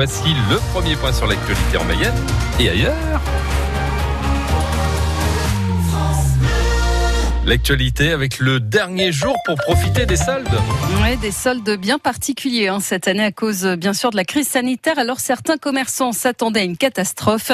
Voici 0.00 0.32
le 0.48 0.58
premier 0.72 0.94
point 0.94 1.12
sur 1.12 1.26
l'actualité 1.26 1.76
en 1.76 1.82
Mayenne 1.82 2.14
et 2.60 2.68
ailleurs. 2.68 2.94
L'actualité 7.44 8.12
avec 8.12 8.38
le 8.38 8.60
dernier 8.60 9.10
jour 9.10 9.34
pour 9.44 9.56
profiter 9.56 10.06
des 10.06 10.14
soldes. 10.14 10.46
Oui, 11.02 11.16
des 11.16 11.32
soldes 11.32 11.76
bien 11.76 11.98
particuliers 11.98 12.68
hein, 12.68 12.78
cette 12.78 13.08
année 13.08 13.24
à 13.24 13.32
cause 13.32 13.66
bien 13.66 13.92
sûr 13.92 14.10
de 14.10 14.16
la 14.16 14.24
crise 14.24 14.46
sanitaire. 14.46 15.00
Alors 15.00 15.18
certains 15.18 15.56
commerçants 15.56 16.12
s'attendaient 16.12 16.60
à 16.60 16.62
une 16.62 16.76
catastrophe. 16.76 17.50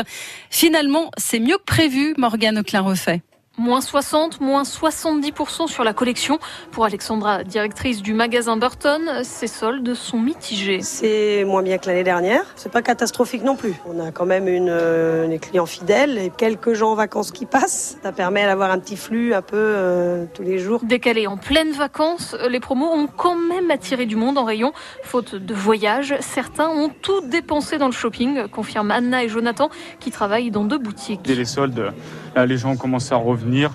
Finalement, 0.51 1.11
c'est 1.17 1.41
mieux 1.41 1.57
que 1.57 1.65
prévu, 1.65 2.13
Morgane 2.19 2.59
Auclin-Refait. 2.59 3.23
Moins 3.57 3.81
60, 3.81 4.41
moins 4.41 4.65
70% 4.65 5.69
sur 5.69 5.85
la 5.85 5.93
collection. 5.93 6.41
Pour 6.73 6.87
Alexandra, 6.87 7.45
directrice 7.45 8.03
du 8.03 8.13
magasin 8.13 8.57
Burton, 8.57 9.21
ces 9.23 9.47
soldes 9.47 9.95
sont 9.95 10.19
mitigés. 10.19 10.81
C'est 10.83 11.45
moins 11.45 11.63
bien 11.63 11.79
que 11.79 11.87
l'année 11.87 12.03
dernière. 12.03 12.45
C'est 12.57 12.73
pas 12.73 12.83
catastrophique 12.83 13.45
non 13.45 13.55
plus. 13.55 13.75
On 13.87 14.01
a 14.01 14.11
quand 14.11 14.27
même 14.27 14.49
une, 14.49 14.71
euh, 14.71 15.29
des 15.29 15.39
clients 15.39 15.67
fidèles 15.67 16.19
et 16.19 16.33
quelques 16.37 16.75
gens 16.75 16.91
en 16.91 16.95
vacances 16.97 17.31
qui 17.31 17.47
passent. 17.47 17.97
Ça 18.03 18.11
permet 18.11 18.45
d'avoir 18.45 18.73
un 18.73 18.81
petit 18.81 18.97
flux 18.97 19.35
un 19.35 19.43
peu 19.43 19.57
euh, 19.57 20.25
tous 20.35 20.43
les 20.43 20.59
jours. 20.59 20.81
Décalés 20.83 21.29
en 21.29 21.37
pleine 21.37 21.71
vacances, 21.71 22.37
les 22.49 22.59
promos 22.59 22.91
ont 22.93 23.07
quand 23.07 23.37
même 23.37 23.71
attiré 23.71 24.05
du 24.05 24.17
monde 24.17 24.37
en 24.37 24.45
rayon. 24.45 24.73
Faute 25.05 25.37
de 25.37 25.55
voyage, 25.55 26.17
certains 26.19 26.71
ont 26.71 26.91
tout 27.03 27.21
dépensé 27.21 27.79
dans 27.79 27.87
le 27.87 27.93
shopping, 27.93 28.49
confirment 28.49 28.91
Anna 28.91 29.23
et 29.23 29.29
Jonathan 29.29 29.71
qui 30.01 30.11
travaillent 30.11 30.51
dans 30.51 30.65
deux 30.65 30.79
boutiques. 30.79 31.23
Dès 31.23 31.37
les 31.37 31.45
soldes, 31.45 31.93
là, 32.35 32.47
les 32.47 32.59
gens 32.59 32.77
commencent 32.77 33.13
à 33.13 33.17
revenir 33.17 33.71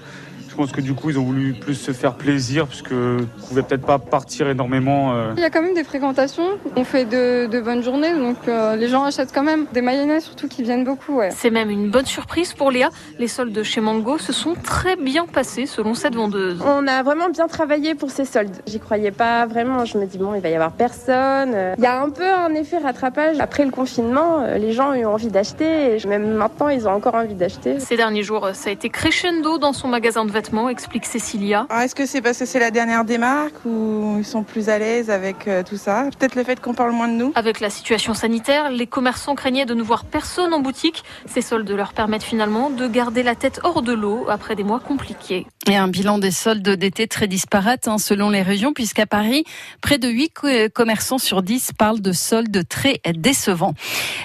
je 0.50 0.56
pense 0.56 0.72
que 0.72 0.82
du 0.82 0.94
coup, 0.94 1.10
ils 1.10 1.20
ont 1.20 1.24
voulu 1.24 1.54
plus 1.54 1.76
se 1.76 1.92
faire 1.92 2.16
plaisir 2.16 2.68
puisque 2.68 2.92
ne 2.92 3.24
pouvaient 3.48 3.62
peut-être 3.62 3.86
pas 3.86 4.00
partir 4.00 4.50
énormément. 4.50 5.14
Euh. 5.14 5.34
Il 5.38 5.42
y 5.42 5.46
a 5.46 5.50
quand 5.50 5.62
même 5.62 5.76
des 5.76 5.84
fréquentations. 5.84 6.58
On 6.76 6.84
fait 6.84 7.06
de, 7.06 7.60
bonnes 7.60 7.84
journées, 7.84 8.14
donc 8.14 8.38
euh, 8.48 8.76
les 8.76 8.88
gens 8.88 9.04
achètent 9.04 9.32
quand 9.34 9.44
même 9.44 9.68
des 9.74 9.82
mayonnaises, 9.82 10.24
surtout 10.24 10.48
qui 10.48 10.64
viennent 10.64 10.84
beaucoup. 10.84 11.22
C'est 11.30 11.52
même 11.52 11.70
une 11.70 11.92
bonne 11.92 12.06
surprise 12.06 12.54
pour 12.54 12.72
Léa. 12.72 12.90
Les 13.20 13.28
soldes 13.28 13.62
chez 13.64 13.82
Mango 13.82 14.18
se 14.18 14.34
sont 14.34 14.56
très 14.56 14.96
bien 14.96 15.28
passés 15.28 15.66
selon 15.66 15.94
cette 15.94 16.16
vendeuse. 16.16 16.60
On 16.66 16.88
a 16.88 17.04
vraiment 17.04 17.30
bien 17.30 17.48
travaillé 17.48 17.94
pour 17.94 18.10
ces 18.10 18.26
soldes. 18.26 18.58
J'y 18.66 18.80
croyais 18.80 19.12
pas 19.12 19.46
vraiment. 19.46 19.86
Je 19.86 19.98
me 19.98 20.06
dis 20.06 20.18
bon, 20.18 20.34
il 20.34 20.42
va 20.42 20.50
y 20.50 20.56
avoir 20.56 20.72
personne. 20.72 21.56
Il 21.78 21.84
y 21.84 21.88
a 21.88 22.02
un 22.02 22.10
peu 22.10 22.28
un 22.28 22.54
effet 22.56 22.80
rattrapage. 22.80 23.38
Après 23.40 23.66
le 23.66 23.72
confinement, 23.72 24.42
euh, 24.42 24.58
les 24.58 24.72
gens 24.72 24.92
ont 24.92 24.96
eu 24.96 25.06
envie 25.06 25.28
d'acheter. 25.28 25.96
Et 25.96 26.08
même 26.08 26.34
maintenant, 26.34 26.70
ils 26.70 26.88
ont 26.88 26.92
encore 26.92 27.16
envie 27.16 27.36
d'acheter. 27.36 27.80
Ces 27.80 27.98
derniers 27.98 28.24
jours, 28.24 28.50
ça 28.54 28.70
a 28.70 28.74
été 28.74 28.90
crescendo 28.90 29.58
dans 29.58 29.74
son 29.74 29.88
magasin 29.88 30.26
de 30.26 30.32
vêtements, 30.32 30.39
explique 30.70 31.06
Cécilia. 31.06 31.66
Ah, 31.70 31.86
est-ce 31.86 31.96
que 31.96 32.06
c'est 32.06 32.22
parce 32.22 32.38
que 32.38 32.46
c'est 32.46 32.60
la 32.60 32.72
dernière 32.72 33.06
des 33.06 33.18
marques 33.18 33.66
ou 33.66 34.16
ils 34.18 34.26
sont 34.26 34.44
plus 34.44 34.70
à 34.70 34.80
l'aise 34.80 35.10
avec 35.10 35.48
euh, 35.48 35.64
tout 35.64 35.78
ça? 35.78 36.08
Peut-être 36.18 36.36
le 36.36 36.44
fait 36.44 36.60
qu'on 36.60 36.74
parle 36.74 36.92
moins 36.92 37.08
de 37.08 37.14
nous? 37.14 37.32
Avec 37.36 37.60
la 37.60 37.70
situation 37.70 38.14
sanitaire, 38.14 38.70
les 38.72 38.88
commerçants 38.88 39.36
craignaient 39.36 39.66
de 39.66 39.74
ne 39.74 39.84
voir 39.84 40.06
personne 40.06 40.54
en 40.54 40.60
boutique. 40.60 41.04
Ces 41.26 41.42
soldes 41.42 41.70
leur 41.70 41.94
permettent 41.94 42.24
finalement 42.24 42.70
de 42.70 42.88
garder 42.88 43.24
la 43.24 43.36
tête 43.36 43.60
hors 43.64 43.82
de 43.82 43.94
l'eau 43.94 44.26
après 44.30 44.56
des 44.56 44.64
mois 44.64 44.80
compliqués. 44.80 45.46
Et 45.68 45.76
un 45.76 45.88
bilan 45.88 46.18
des 46.18 46.32
soldes 46.32 46.68
d'été 46.68 47.08
très 47.08 47.28
disparate 47.28 47.88
hein, 47.88 47.98
selon 47.98 48.30
les 48.30 48.42
régions, 48.42 48.74
puisqu'à 48.74 49.06
Paris, 49.06 49.44
près 49.82 49.98
de 49.98 50.08
8 50.08 50.72
commerçants 50.74 51.18
sur 51.18 51.44
10 51.44 51.72
parlent 51.78 52.02
de 52.02 52.12
soldes 52.12 52.68
très 52.68 53.02
décevants. 53.16 53.74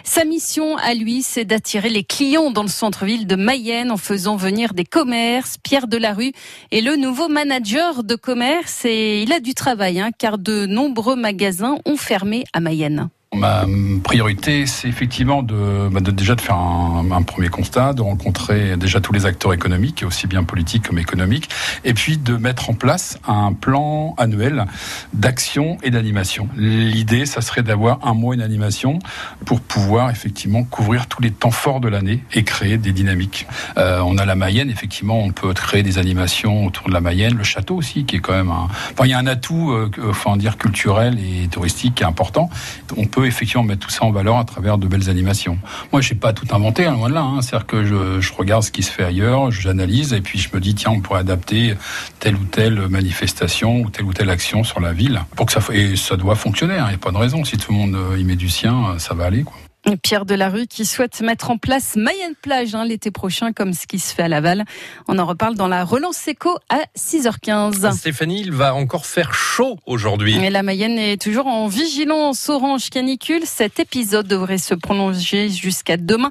Sa 0.05 0.25
mission 0.25 0.77
à 0.79 0.95
lui, 0.95 1.23
c'est 1.23 1.45
d'attirer 1.45 1.91
les 1.91 2.05
clients 2.05 2.51
dans 2.51 2.63
le 2.63 2.69
centre-ville 2.69 3.27
de 3.27 3.37
Mayenne 3.37 3.91
en 3.91 3.97
faisant 3.97 4.37
venir 4.37 4.75
des 4.75 4.85
commerces. 4.85 5.59
Pierre 5.63 5.87
Delarue 6.05 6.33
est 6.71 6.83
le 6.83 6.97
nouveau 6.97 7.29
manager 7.29 8.05
de 8.05 8.15
commerce 8.15 8.85
et 8.85 9.23
il 9.23 9.33
a 9.33 9.41
du 9.41 9.55
travail, 9.55 10.01
hein, 10.01 10.11
car 10.17 10.37
de 10.37 10.67
nombreux 10.67 11.17
magasins 11.17 11.77
ont 11.87 11.97
fermé 11.97 12.45
à 12.53 12.61
Mayenne. 12.61 13.09
Ma 13.37 13.65
priorité, 14.03 14.67
c'est 14.67 14.89
effectivement 14.89 15.43
bah, 15.43 16.01
déjà 16.01 16.35
de 16.35 16.41
faire 16.41 16.57
un, 16.57 17.23
premier 17.23 17.49
constat, 17.49 17.93
de 17.93 18.03
rencontrer 18.03 18.77
déjà 18.77 19.01
tous 19.01 19.13
les 19.13 19.27
acteurs 19.27 19.53
économiques, 19.53 20.05
aussi 20.07 20.27
bien 20.27 20.45
politiques 20.45 20.89
comme 20.89 20.99
économiques, 20.99 21.49
et 21.85 21.95
puis 21.95 22.17
de 22.19 22.37
mettre 22.37 22.71
en 22.71 22.75
place 22.75 23.19
un 23.27 23.53
plan 23.53 24.15
annuel 24.19 24.65
d'action 25.13 25.79
et 25.83 25.91
d'animation. 25.91 26.49
L'idée, 26.57 27.27
ça 27.27 27.41
serait 27.41 27.63
d'avoir 27.63 27.99
un 28.07 28.15
mois 28.15 28.35
une 28.35 28.43
animation 28.43 28.99
pour 29.45 29.61
pouvoir 29.61 30.11
effectivement 30.11 30.65
couvrir 30.65 31.07
tous 31.07 31.23
les 31.23 31.31
temps 31.31 31.51
forts 31.51 31.81
de 31.81 31.89
l'année 31.89 32.23
et 32.33 32.45
créer 32.45 32.79
des 32.79 32.93
dynamiques. 32.93 33.47
Euh, 33.79 34.01
on 34.05 34.19
a 34.19 34.25
la 34.25 34.35
Mayenne, 34.35 34.71
effectivement, 34.71 35.19
on 35.19 35.31
peut 35.31 35.53
créer 35.55 35.83
des 35.83 35.99
animations 35.99 36.67
autour 36.67 36.89
de 36.89 36.93
la 36.93 37.01
Mayenne, 37.01 37.35
le 37.37 37.45
château 37.45 37.77
aussi, 37.77 38.05
qui 38.05 38.17
est 38.17 38.21
quand 38.21 38.33
même 38.33 38.51
un, 38.51 38.69
il 39.05 39.11
y 39.11 39.15
a 39.15 39.19
un 39.19 39.27
atout, 39.27 39.71
euh, 39.73 39.91
enfin 40.09 40.37
dire 40.37 40.57
culturel 40.57 41.19
et 41.19 41.49
touristique 41.49 41.97
qui 41.97 42.03
est 42.03 42.07
important. 42.07 42.49
On 42.97 43.07
peut 43.07 43.24
effectivement 43.27 43.63
mettre 43.63 43.87
tout 43.87 43.91
ça 43.91 44.05
en 44.05 44.11
valeur 44.11 44.39
à 44.39 44.45
travers 44.45 44.79
de 44.79 44.87
belles 44.87 45.11
animations. 45.11 45.59
Moi, 45.93 46.01
je 46.01 46.13
n'ai 46.13 46.21
pas 46.21 46.33
tout 46.33 46.47
inventé, 46.53 46.87
hein, 46.87 46.95
loin 46.95 47.09
de 47.09 47.15
là. 47.15 47.23
Hein. 47.23 47.43
C'est-à-dire 47.43 47.67
que 47.67 47.85
je, 47.85 48.33
regarde 48.37 48.63
ce 48.63 48.71
qui 48.71 48.83
se 48.83 48.91
fait 48.91 49.05
ailleurs, 49.05 49.51
j'analyse 49.51 50.13
et 50.13 50.21
puis 50.21 50.39
je 50.39 50.49
me 50.53 50.61
dis 50.61 50.75
tiens, 50.75 50.91
on 50.93 51.01
pourrait 51.01 51.21
adapter 51.21 51.75
telle 52.19 52.35
ou 52.35 52.45
telle 52.45 52.89
manifestation 52.89 53.81
ou 53.81 53.91
telle 53.91 54.05
ou 54.05 54.13
telle 54.13 54.31
action 54.31 54.65
sur 54.65 54.81
la 54.81 54.93
ville 54.93 55.21
pour 55.37 55.47
que 55.47 55.53
ça 55.53 55.61
et 55.73 55.97
ça 55.97 56.17
doit 56.17 56.35
fonctionner. 56.35 56.75
Hein. 56.75 56.87
Il 56.87 56.91
n'y 56.91 56.95
a 56.95 56.99
pas 56.99 57.13
de 57.13 57.17
raison. 57.17 57.45
Si 57.45 57.57
tout 57.57 57.73
le 57.73 57.79
monde 57.79 57.95
euh, 57.95 58.19
y 58.19 58.25
met 58.25 58.37
du 58.37 58.49
sien, 58.49 58.99
ça 58.99 59.15
va 59.15 59.27
aller. 59.27 59.43
Quoi. 59.45 59.57
Pierre 60.03 60.25
Delarue 60.25 60.67
qui 60.67 60.85
souhaite 60.87 61.21
mettre 61.21 61.51
en 61.51 61.59
place 61.59 61.97
Mayenne 61.97 62.35
Plage 62.41 62.75
hein, 62.75 62.85
l'été 62.85 63.11
prochain 63.11 63.53
comme 63.53 63.73
ce 63.73 63.87
qui 63.87 63.99
se 63.99 64.15
fait 64.15 64.23
à 64.23 64.29
Laval. 64.29 64.65
On 65.09 65.19
en 65.19 65.27
reparle 65.27 65.55
dans 65.55 65.69
la 65.69 65.85
relance 65.85 66.27
éco 66.27 66.59
à 66.69 66.81
6h15. 66.97 67.93
Stéphanie, 67.97 68.41
il 68.41 68.53
va 68.53 68.75
encore 68.75 69.07
faire 69.07 69.35
chaud 69.35 69.79
aujourd'hui. 69.87 70.37
Et 70.37 70.51
la 70.51 70.63
Mayenne 70.63 70.99
est 70.99 71.21
toujours 71.21 71.47
en 71.47 71.69
vigilance 71.69 72.49
orange 72.49 72.91
canicule. 72.91 73.43
Cet 73.45 73.79
épisode 73.79 74.27
devrait 74.27 74.59
se 74.59 74.75
prolonger 74.75 75.51
jusqu'à 75.51 75.97
demain 75.97 76.31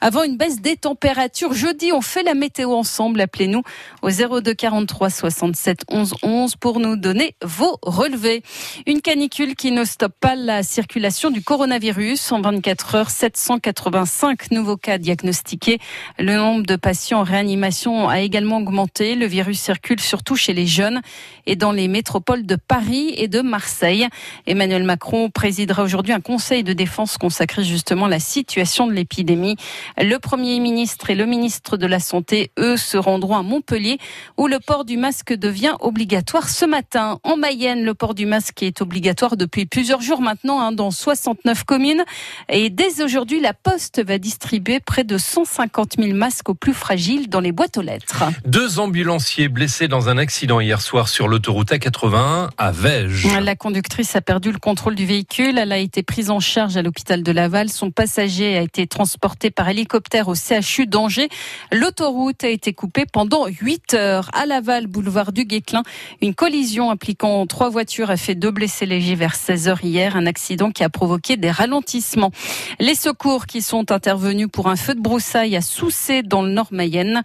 avant 0.00 0.22
une 0.22 0.36
baisse 0.36 0.60
des 0.60 0.76
températures. 0.76 1.52
Jeudi, 1.52 1.92
on 1.92 2.00
fait 2.00 2.22
la 2.22 2.34
météo 2.34 2.72
ensemble. 2.72 3.20
Appelez-nous 3.20 3.62
au 4.02 4.10
02 4.10 4.54
43 4.54 5.10
67 5.10 5.80
11 5.90 6.14
11 6.22 6.56
pour 6.56 6.80
nous 6.80 6.96
donner 6.96 7.34
vos 7.42 7.78
relevés. 7.82 8.42
Une 8.86 9.00
canicule 9.00 9.54
qui 9.56 9.70
ne 9.70 9.84
stoppe 9.84 10.14
pas 10.20 10.34
la 10.34 10.62
circulation 10.62 11.30
du 11.30 11.42
coronavirus. 11.42 12.32
En 12.32 12.40
24 12.40 12.94
heures, 12.94 13.10
785 13.10 14.50
nouveaux 14.50 14.76
cas 14.76 14.98
diagnostiqués. 14.98 15.78
Le 16.18 16.36
nombre 16.36 16.64
de 16.64 16.76
patients 16.76 17.20
en 17.20 17.24
réanimation 17.24 18.08
a 18.08 18.20
également 18.20 18.58
augmenté. 18.58 19.14
Le 19.14 19.26
virus 19.26 19.60
circule 19.60 20.00
surtout 20.00 20.36
chez 20.36 20.52
les 20.52 20.66
jeunes 20.66 21.00
et 21.46 21.56
dans 21.56 21.72
les 21.72 21.88
métropoles 21.88 22.46
de 22.46 22.56
Paris 22.56 23.14
et 23.16 23.26
de 23.26 23.40
Marseille. 23.40 24.06
Emmanuel 24.46 24.84
Macron 24.84 25.30
présidera 25.30 25.82
aujourd'hui 25.82 26.12
un 26.12 26.20
conseil 26.20 26.62
de 26.62 26.72
défense 26.72 27.18
consacré 27.18 27.64
justement 27.64 28.06
à 28.06 28.08
la 28.08 28.20
situation 28.20 28.86
de 28.86 28.92
l'épidémie. 28.92 29.56
Le 29.96 30.18
Premier 30.18 30.60
ministre 30.60 31.10
et 31.10 31.14
le 31.14 31.26
ministre 31.26 31.76
de 31.76 31.86
la 31.86 32.00
Santé, 32.00 32.50
eux, 32.58 32.76
se 32.76 32.96
rendront 32.96 33.36
à 33.36 33.42
Montpellier 33.42 33.98
où 34.36 34.46
le 34.46 34.58
port 34.60 34.84
du 34.84 34.96
masque 34.96 35.32
devient 35.32 35.74
obligatoire 35.80 36.48
ce 36.48 36.64
matin. 36.64 37.18
En 37.22 37.36
Mayenne, 37.36 37.84
le 37.84 37.94
port 37.94 38.14
du 38.14 38.26
masque 38.26 38.62
est 38.62 38.80
obligatoire 38.82 39.36
depuis 39.36 39.66
plusieurs 39.66 40.00
jours 40.00 40.20
maintenant 40.20 40.60
hein, 40.60 40.72
dans 40.72 40.90
69 40.90 41.64
communes. 41.64 42.04
Et 42.48 42.70
dès 42.70 43.02
aujourd'hui, 43.02 43.40
la 43.40 43.54
Poste 43.54 44.04
va 44.04 44.18
distribuer 44.18 44.80
près 44.80 45.04
de 45.04 45.18
150 45.18 45.94
000 45.98 46.16
masques 46.16 46.48
aux 46.48 46.54
plus 46.54 46.74
fragiles 46.74 47.28
dans 47.28 47.40
les 47.40 47.52
boîtes 47.52 47.76
aux 47.76 47.82
lettres. 47.82 48.24
Deux 48.46 48.78
ambulanciers 48.78 49.48
blessés 49.48 49.88
dans 49.88 50.08
un 50.08 50.18
accident 50.18 50.60
hier 50.60 50.80
soir 50.80 51.08
sur 51.08 51.28
l'autoroute 51.28 51.70
A81 51.70 52.50
à 52.56 52.70
Vège. 52.72 53.26
La 53.40 53.56
conductrice 53.56 54.14
a 54.16 54.20
perdu 54.20 54.52
le 54.52 54.58
contrôle 54.58 54.94
du 54.94 55.06
véhicule. 55.06 55.58
Elle 55.58 55.72
a 55.72 55.78
été 55.78 56.02
prise 56.02 56.30
en 56.30 56.40
charge 56.40 56.76
à 56.76 56.82
l'hôpital 56.82 57.22
de 57.22 57.32
Laval. 57.32 57.68
Son 57.68 57.90
passager 57.90 58.56
a 58.56 58.62
été 58.62 58.86
transporté 58.86 59.50
par 59.50 59.68
hélicoptère 59.78 60.26
au 60.26 60.34
CHU 60.34 60.86
d'Angers. 60.86 61.28
L'autoroute 61.70 62.42
a 62.42 62.48
été 62.48 62.72
coupée 62.72 63.04
pendant 63.06 63.46
8 63.46 63.94
heures. 63.94 64.28
À 64.32 64.44
Laval, 64.44 64.88
boulevard 64.88 65.30
du 65.30 65.44
Guéclin, 65.44 65.84
une 66.20 66.34
collision 66.34 66.90
impliquant 66.90 67.46
trois 67.46 67.68
voitures 67.68 68.10
a 68.10 68.16
fait 68.16 68.34
deux 68.34 68.50
blessés 68.50 68.86
légers 68.86 69.14
vers 69.14 69.36
16 69.36 69.68
heures 69.68 69.84
hier. 69.84 70.16
Un 70.16 70.26
accident 70.26 70.72
qui 70.72 70.82
a 70.82 70.88
provoqué 70.88 71.36
des 71.36 71.52
ralentissements. 71.52 72.32
Les 72.80 72.96
secours 72.96 73.46
qui 73.46 73.62
sont 73.62 73.92
intervenus 73.92 74.48
pour 74.52 74.66
un 74.66 74.74
feu 74.74 74.96
de 74.96 75.00
broussailles 75.00 75.54
à 75.54 75.60
Soussé 75.60 76.24
dans 76.24 76.42
le 76.42 76.50
nord 76.50 76.68
Mayenne. 76.72 77.22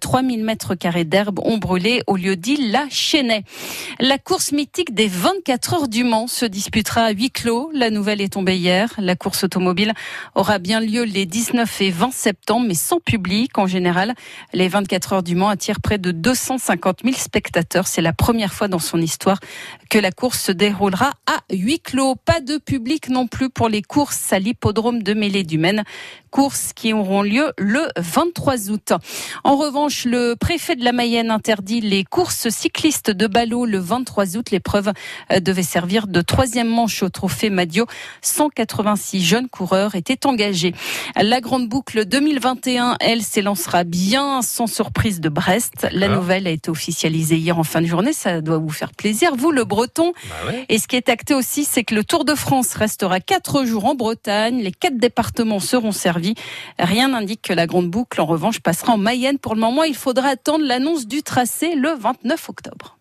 3000 0.00 0.40
euh, 0.40 0.44
mètres 0.44 0.74
carrés 0.74 1.04
d'herbe 1.04 1.38
ont 1.44 1.58
brûlé 1.58 2.02
au 2.06 2.16
lieu 2.16 2.34
dit 2.34 2.70
La 2.70 2.86
Chênaie. 2.88 3.44
La 3.98 4.16
course 4.16 4.52
mythique 4.52 4.94
des 4.94 5.06
24 5.06 5.74
heures 5.74 5.88
du 5.88 6.04
Mans 6.04 6.28
se 6.28 6.46
disputera 6.46 7.02
à 7.02 7.10
huis 7.10 7.30
clos. 7.30 7.70
La 7.74 7.90
nouvelle 7.90 8.22
est 8.22 8.32
tombée 8.32 8.56
hier. 8.56 8.94
La 8.96 9.16
course 9.16 9.44
automobile 9.44 9.92
aura 10.34 10.58
bien 10.58 10.80
lieu 10.80 11.04
les 11.04 11.26
19 11.26 11.82
et 11.82 11.89
les 11.90 11.96
20 11.96 12.12
septembre, 12.12 12.66
mais 12.68 12.74
sans 12.74 13.00
public. 13.00 13.58
En 13.58 13.66
général, 13.66 14.14
les 14.52 14.68
24 14.68 15.12
heures 15.12 15.22
du 15.24 15.34
Mans 15.34 15.48
attirent 15.48 15.80
près 15.80 15.98
de 15.98 16.12
250 16.12 17.00
000 17.02 17.16
spectateurs. 17.16 17.88
C'est 17.88 18.00
la 18.00 18.12
première 18.12 18.52
fois 18.52 18.68
dans 18.68 18.78
son 18.78 18.98
histoire 18.98 19.40
que 19.88 19.98
la 19.98 20.12
course 20.12 20.40
se 20.40 20.52
déroulera 20.52 21.10
à 21.26 21.40
huis 21.50 21.80
clos. 21.80 22.14
Pas 22.14 22.40
de 22.40 22.58
public 22.58 23.08
non 23.08 23.26
plus 23.26 23.50
pour 23.50 23.68
les 23.68 23.82
courses 23.82 24.32
à 24.32 24.38
l'hippodrome 24.38 25.02
de 25.02 25.14
Mêlée 25.14 25.42
du 25.42 25.58
Maine. 25.58 25.82
Courses 26.30 26.72
qui 26.72 26.92
auront 26.92 27.22
lieu 27.22 27.52
le 27.58 27.88
23 27.96 28.70
août. 28.70 28.92
En 29.42 29.56
revanche, 29.56 30.04
le 30.04 30.36
préfet 30.36 30.76
de 30.76 30.84
la 30.84 30.92
Mayenne 30.92 31.32
interdit 31.32 31.80
les 31.80 32.04
courses 32.04 32.50
cyclistes 32.50 33.10
de 33.10 33.26
ballot 33.26 33.66
le 33.66 33.78
23 33.78 34.36
août. 34.36 34.52
L'épreuve 34.52 34.92
euh, 35.32 35.40
devait 35.40 35.64
servir 35.64 36.06
de 36.06 36.20
troisième 36.20 36.68
manche 36.68 37.02
au 37.02 37.08
trophée 37.08 37.50
Madio. 37.50 37.86
186 38.22 39.24
jeunes 39.24 39.48
coureurs 39.48 39.96
étaient 39.96 40.24
engagés. 40.24 40.72
La 41.20 41.40
grande 41.40 41.68
boucle 41.68 41.79
2021, 42.04 42.96
elle, 43.00 43.22
s'élancera 43.22 43.84
bien 43.84 44.42
sans 44.42 44.66
surprise 44.66 45.20
de 45.20 45.28
Brest. 45.28 45.88
La 45.92 46.08
nouvelle 46.08 46.46
a 46.46 46.50
été 46.50 46.70
officialisée 46.70 47.36
hier 47.36 47.58
en 47.58 47.64
fin 47.64 47.80
de 47.80 47.86
journée. 47.86 48.12
Ça 48.12 48.40
doit 48.40 48.58
vous 48.58 48.70
faire 48.70 48.92
plaisir. 48.92 49.34
Vous, 49.36 49.50
le 49.50 49.64
breton. 49.64 50.12
Bah 50.28 50.50
ouais. 50.50 50.66
Et 50.68 50.78
ce 50.78 50.88
qui 50.88 50.96
est 50.96 51.08
acté 51.08 51.34
aussi, 51.34 51.64
c'est 51.64 51.84
que 51.84 51.94
le 51.94 52.04
Tour 52.04 52.24
de 52.24 52.34
France 52.34 52.74
restera 52.74 53.20
quatre 53.20 53.64
jours 53.64 53.86
en 53.86 53.94
Bretagne. 53.94 54.60
Les 54.60 54.72
quatre 54.72 54.98
départements 54.98 55.60
seront 55.60 55.92
servis. 55.92 56.34
Rien 56.78 57.08
n'indique 57.08 57.42
que 57.42 57.52
la 57.52 57.66
grande 57.66 57.90
boucle, 57.90 58.20
en 58.20 58.26
revanche, 58.26 58.60
passera 58.60 58.92
en 58.92 58.98
Mayenne. 58.98 59.38
Pour 59.38 59.54
le 59.54 59.60
moment, 59.60 59.84
il 59.84 59.96
faudra 59.96 60.28
attendre 60.28 60.64
l'annonce 60.64 61.06
du 61.06 61.22
tracé 61.22 61.74
le 61.74 61.90
29 61.94 62.48
octobre. 62.48 62.99